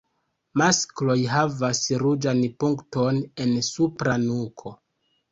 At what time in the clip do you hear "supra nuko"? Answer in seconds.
3.67-4.73